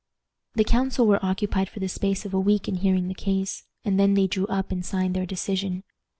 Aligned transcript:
The 0.55 0.63
council 0.63 1.05
were 1.05 1.23
occupied 1.23 1.69
for 1.69 1.79
the 1.79 1.87
space 1.87 2.25
of 2.25 2.33
a 2.33 2.39
week 2.39 2.67
in 2.67 2.77
hearing 2.77 3.07
the 3.07 3.13
case, 3.13 3.65
and 3.85 3.99
then 3.99 4.15
they 4.15 4.25
drew 4.25 4.47
up 4.47 4.71
and 4.71 4.83
signed 4.83 5.15
their 5.15 5.27
decision. 5.27 5.83